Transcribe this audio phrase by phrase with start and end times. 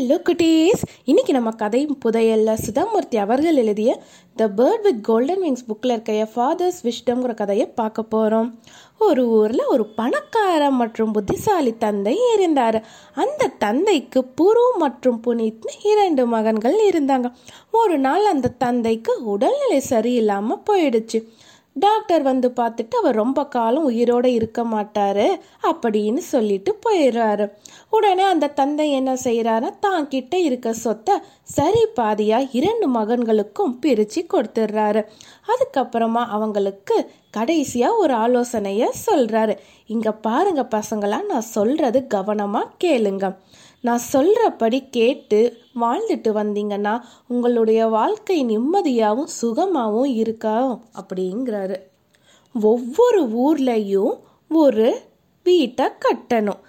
[0.00, 4.02] Hello குட்டீஸ் இன்னைக்கு நம்ம கதை புதையல்ல சுதாமூர்த்தி அவர்கள் எழுதிய
[4.36, 8.48] the bird with golden wings புக்கில் இருக்க எ ஃபாதர்ஸ் விஷ்டம்ங்கிற கதையை பார்க்க போகிறோம்
[8.98, 12.78] ஒரு ஊரில் ஒரு பணக்கார மற்றும் புத்திசாலி தந்தை இருந்தார்.
[13.14, 17.32] அந்த தந்தைக்கு புரு மற்றும் புனித்னு இரண்டு மகன்கள் இருந்தாங்க.
[17.70, 21.20] ஒரு நாள் அந்த தந்தைக்கு உடல்நிலை சரியில்லாமல் போயிடுச்சு.
[21.84, 25.26] டாக்டர் வந்து பார்த்துட்டு அவர் ரொம்ப காலம் உயிரோடு இருக்க மாட்டார்
[25.70, 27.46] அப்படின்னு சொல்லிட்டு போயிடுறாரு.
[27.96, 31.14] உடனே அந்த தந்தை என்ன செய்கிறாருன்னா தான் கிட்ட இருக்க சொத்தை
[31.56, 35.02] சரி பாதியாக இரண்டு மகன்களுக்கும் பிரித்து கொடுத்துட்றாரு.
[35.52, 36.96] அதுக்கப்புறமா அவங்களுக்கு
[37.38, 39.54] கடைசியாக ஒரு ஆலோசனையை சொல்கிறாரு
[39.94, 43.26] இங்கே பாருங்கள் பசங்களாம் நான் சொல்கிறது கவனமாக கேளுங்க.
[43.80, 50.80] நான் சொல்கிறபடி கேட்டு வாழ்ந்துட்டு வந்தீங்கன்னா உங்களுடைய வாழ்க்கை நிம்மதியாகவும் சுகமாகவும் இருக்கா?
[50.94, 51.76] அப்படிங்கிறாரு.
[52.62, 55.00] ஒவ்வொரு ஊர்லேயும் ஒரு
[55.44, 56.60] வீட்டை கட்டணும்.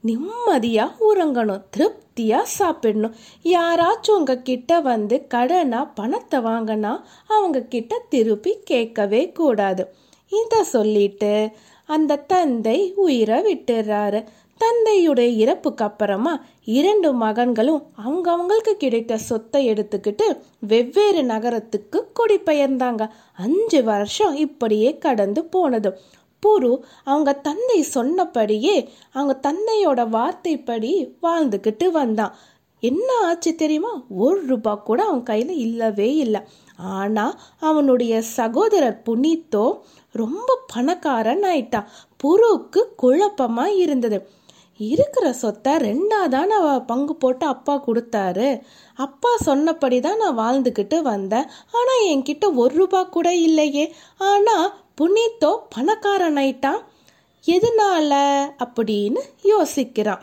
[0.00, 1.62] நிம்மதியாக உறங்கணும்.
[1.70, 3.14] திருப்தியாக சாப்பிடணும்.
[3.42, 9.94] யாராச்சும் உங்ககிட்ட வந்து கடனாக பணத்தை வாங்கினா அவங்க கிட்ட திருப்பி கேட்கவே கூடாது.
[10.44, 11.50] இதை சொல்லிட்டு
[11.86, 14.24] அந்த தந்தை உயிரை விட்டுறாரு.
[14.60, 23.08] தந்தையுடைய இறப்புக்கு அப்புறமா இரண்டு மகன்களும் அவங்க அவங்களுக்கு கிடைத்த சொத்தை எடுத்துக்கிட்டு வெவ்வேறு நகரத்துக்கு குடிபெயர்ந்தாங்க.
[23.36, 25.98] அஞ்சு வருஷம் இப்படியே கடந்து போனது.
[26.46, 32.34] புரு அவங்க தந்தை சொன்னபடியே அவங்க தந்தையோட வார்த்தைப்படி வாழ்ந்துக்கிட்டு வந்தான்.
[32.82, 33.90] என்ன ஆச்சு தெரியுமா?
[34.16, 36.40] ஒரு ரூபா கூட அவன் கையில் இல்லவே இல்லை.
[36.76, 39.66] ஆனால் அவனுடைய சகோதரர் புனித்தோ
[40.12, 41.90] ரொம்ப பணக்காரன் ஆயிட்டான்.
[42.24, 44.18] புருவுக்கு குழப்பமாக இருந்தது.
[44.76, 48.48] இருக்கிற சொத்தை ரெண்டாக தான் நான் பங்கு போட்டு அப்பா கொடுத்தாரு.
[48.94, 51.50] அப்பா சொன்னபடி தான் நான் வாழ்ந்துக்கிட்டு வந்தேன்.
[51.70, 53.94] ஆனால் என்கிட்ட ஒரு ரூபா கூட இல்லையே.
[54.30, 56.82] ஆனால் புனித்தோ பணக்காரன் ஆயிட்டான்.
[57.46, 58.12] எதனால?
[58.64, 60.22] அப்படின்னு யோசிக்கிறான்.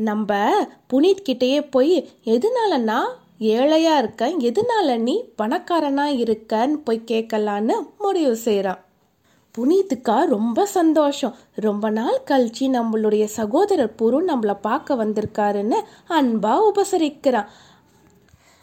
[0.00, 0.30] நம்ம
[0.92, 4.38] புனீத் கிட்டேயே போய் எதனால நான் ஏழையாக இருக்கேன்?
[4.38, 8.84] எதனால நீ பணக்காரனாக இருக்கன்னு போய் கேட்கலான்னு முடிவு செய்கிறான்
[9.58, 11.34] புனித்துக்கா ரொம்ப சந்தோஷம்.
[11.54, 17.46] ரொம்ப நாள் கழிச்சு நம்மளுடைய சகோதரர் புரு நம்மளை பார்க்க வந்திருக்காருன்னு அன்பாக உபசரிக்கிறான்.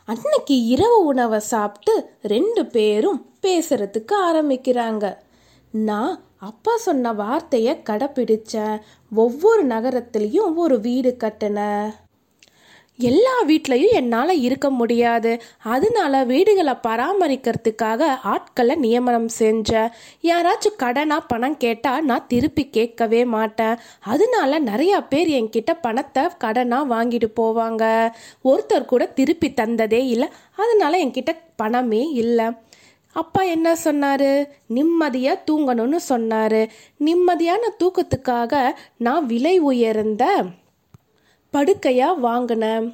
[0.06, 5.18] அன்னைக்கு இரவு உணவை சாப்பிட்டு ரெண்டு பேரும் பேசுறதுக்கு ஆரம்பிக்கிறாங்க.
[5.72, 8.82] நான் அப்பா சொன்ன வார்த்தையை கடைப்பிடிச்சேன்
[9.16, 11.88] ஒவ்வொரு நகரத்துலேயும் ஒரு வீடு கட்டினேன்
[13.00, 15.42] எல்லா வீட்லேயும் என்னால் இருக்க முடியாது.
[15.64, 19.92] அதனால வீடுகளை பராமரிக்கிறதுக்காக ஆட்களை நியமனம் செஞ்சேன்
[20.24, 23.76] யாராச்சும் கடனாக பணம் கேட்டால் நான் திருப்பி கேட்கவே மாட்டேன்.
[24.00, 28.14] அதனால நிறையா பேர் என்கிட்ட பணத்தை கடனாக வாங்கிட்டு போவாங்க.
[28.44, 30.30] ஒருத்தர் கூட திருப்பி தந்ததே இல்லை.
[30.56, 32.48] அதனால என்கிட்ட பணமே இல்லை.
[33.18, 34.30] அப்பா என்ன சொன்னார்?
[34.68, 36.62] நிம்மதியாக தூங்கணும்னு சொன்னார்.
[37.06, 38.54] நிம்மதியான தூக்கத்துக்காக
[38.98, 40.24] நான் விலை உயர்ந்த
[41.54, 42.88] படுக்கையாக வாங்கினேன்.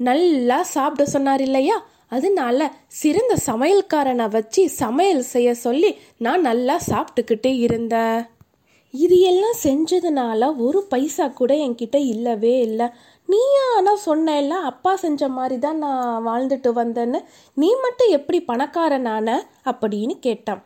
[0.00, 1.76] நல்லா சாப்பிட சொன்னார் இல்லையா?
[2.08, 2.68] அதனால
[3.00, 8.20] சிறந்த சமையல்காரனை வச்சு சமையல் செய்ய சொல்லி நான் நல்லா சாப்பிட்டுக்கிட்டே இருந்தேன்.
[8.94, 12.86] இது எல்லாம் செஞ்சதுனால ஒரு பைசா கூட என்கிட்ட இல்லவே இல்லை.
[13.26, 17.24] நீயா ஆனால் சொன்ன அப்பா செஞ்ச மாதிரி தான் நான் வாழ்ந்துட்டு வந்தேன்னு.
[17.54, 19.42] நீ மட்டும் எப்படி பணக்காரனான?
[19.64, 20.64] அப்படின்னு கேட்டான்.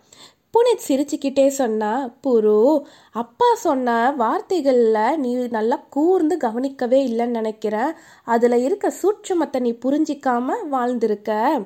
[0.53, 2.83] புனித் சிரிச்சுக்கிட்டே சொன்னா புரு
[3.13, 7.93] அப்பா சொன்ன வார்த்தைகளில் நீ நல்லா கூர்ந்து கவனிக்கவே இல்லைன்னு நினைக்கிறேன்.
[8.25, 11.61] அதில் இருக்க சூட்சமத்தை நீ புரிஞ்சிக்காம வாழ்ந்திருக்க.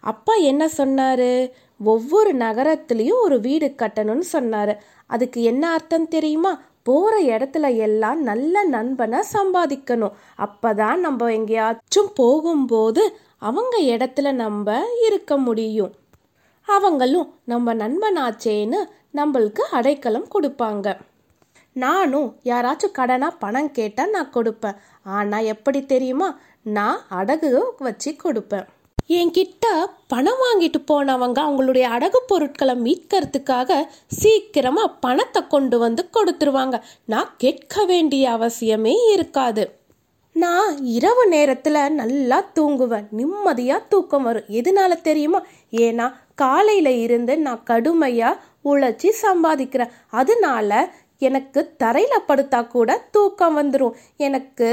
[0.00, 1.50] அப்பா என்ன சொன்னார்?
[1.84, 4.82] ஒவ்வொரு நகரத்துலேயும் ஒரு வீடு கட்டணும்னு சொன்னார்.
[5.06, 6.60] அதுக்கு என்ன அர்த்தம் தெரியுமா?
[6.88, 10.16] போகிற இடத்துல எல்லாம் நல்ல நண்பனை சம்பாதிக்கணும்.
[10.44, 13.02] அப்பதான் நம்ம எங்கேயாச்சும் போகும்போது
[13.48, 14.76] அவங்க இடத்துல நம்ம
[15.06, 15.92] இருக்க முடியும்.
[16.68, 18.80] அவங்களும் நம்ம நண்பனாச்சேன்னு
[19.14, 20.88] நம்மளுக்கு அடைக்கலம் கொடுப்பாங்க.
[21.76, 24.78] நானும் யாராச்சும் கடனாக பணம் கேட்டால் நான் கொடுப்பேன்.
[25.16, 26.28] ஆனால் எப்படி தெரியுமா?
[26.76, 28.66] நான் அடகு வச்சு கொடுப்பேன்.
[29.08, 29.66] என்கிட்ட
[30.08, 36.80] பணம் வாங்கிட்டு போனவங்க அவங்களுடைய அடகு பொருட்களை மீட்கிறதுக்காக சீக்கிரமாக பணத்தை கொண்டு வந்து கொடுத்துருவாங்க.
[37.06, 39.64] நான் கேட்க வேண்டிய அவசியமே இருக்காது.
[40.32, 43.06] நான் இரவு நேரத்தில் நல்லா தூங்குவேன்.
[43.10, 44.50] நிம்மதியாக தூக்கம் வரும்.
[44.50, 45.40] எதனால தெரியுமா?
[45.70, 49.94] ஏன்னா காலையில் இருந்து நான் கடுமையாக உழைச்சி சம்பாதிக்கிறேன்.
[50.10, 50.88] அதனால
[51.18, 54.68] எனக்கு தரையில் படுத்தா கூட தூக்கம் வந்துடும் எனக்கு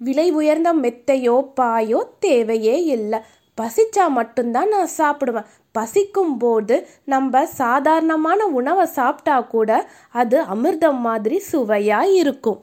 [0.00, 3.18] விலை உயர்ந்த மெத்தையோ பாயோ தேவையே இல்லை.
[3.58, 5.48] பசிச்சா மட்டும்தான் நான் சாப்பிடுவேன்.
[5.72, 9.70] பசிக்கும் போது நம்ம சாதாரணமான உணவை சாப்பிட்டா கூட
[10.12, 12.60] அது அமிர்தம் மாதிரி சுவையாக இருக்கும்.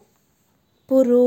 [0.90, 1.22] புரு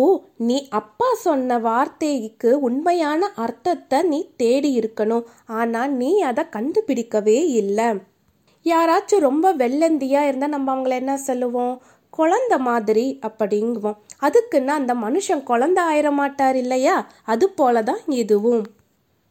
[0.48, 5.24] நீ அப்பா சொன்ன வார்த்தைக்கு உண்மையான அர்த்தத்தை நீ தேடி இருக்கணும்.
[5.60, 7.88] ஆனால் நீ அதை கண்டுபிடிக்கவே இல்லை.
[8.66, 11.74] யாராச்சும் ரொம்ப வெள்ளந்தியா இருந்தால் நம்ம அவங்கள என்ன சொல்லுவோம்?
[12.16, 13.98] குழந்த மாதிரி அப்படிங்குவோம்.
[14.20, 17.06] அதுக்குன்னா அந்த மனுஷன் குழந்தை ஆயிட மாட்டார் இல்லையா?
[17.24, 18.64] அது போல தான் இதுவும்.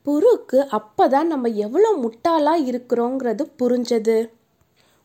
[0.06, 4.30] புருக்கு அப்பதான் நம்ம எவ்வளோ முட்டாளா இருக்கிறோங்கிறது புரிஞ்சது.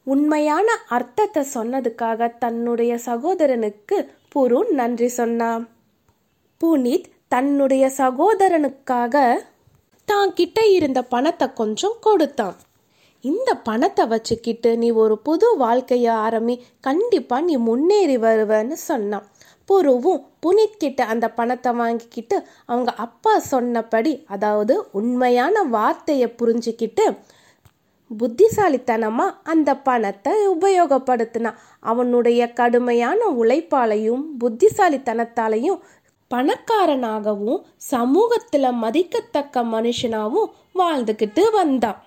[0.04, 5.68] உண்மையான அர்த்தத்தை சொன்னதுக்காக தன்னுடைய சகோதரனுக்கு புரு நன்றி சொன்னான்.
[6.60, 9.34] புனித் தன்னுடைய சகோதரனுக்காக
[10.04, 12.56] தான் கிட்ட இருந்த பணத்தை கொஞ்சம் கொடுத்தான்.
[13.24, 19.26] இந்த பணத்தை வச்சுக்கிட்டு நீ ஒரு புது வாழ்க்கையை ஆரம்பி கண்டிப்பாக நீ முன்னேறி வருவன்னு சொன்னான்.
[19.68, 22.36] புருவும் புனித் கிட்ட அந்த பணத்தை வாங்கிக்கிட்டு
[22.66, 27.06] அவங்க அப்பா சொன்னபடி அதாவது உண்மையான வார்த்தையை புரிஞ்சுக்கிட்டு
[28.10, 31.60] புத்திசாலித்தனமா அந்த பணத்தை உபயோகப்படுத்தினான்.
[31.80, 35.80] அவனுடைய கடுமையான உழைப்பாலையும் புத்திசாலித்தனத்தாலையும்
[36.30, 42.00] பணக்காரனாகவும் சமூகத்தில் மதிக்கத்தக்க மனுஷனாகவும் வாழ்ந்துக்கிட்டு வந்தான்.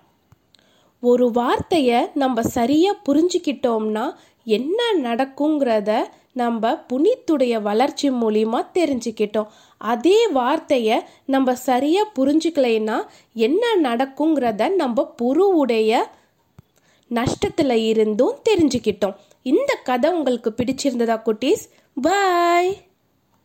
[1.05, 4.05] ஒரு வார்த்தையை நம்ம சரியாக புரிஞ்சுக்கிட்டோம்னா
[4.47, 5.91] என்ன நடக்குங்கிறத
[6.33, 9.49] நம்ம புனித்துடைய வளர்ச்சி மூலிமா தெரிஞ்சுக்கிட்டோம்.
[9.81, 12.97] அதே வார்த்தையை நம்ம சரியாக புரிஞ்சுக்கலைன்னா
[13.33, 15.91] என்ன நடக்குங்கிறத நம்ம புருவுடைய
[17.11, 19.15] நஷ்டத்தில் இருந்தும் தெரிஞ்சுக்கிட்டோம்.
[19.45, 21.65] இந்த கதை உங்களுக்கு பிடிச்சிருந்ததா குட்டீஸ்?
[21.97, 22.71] பாய்!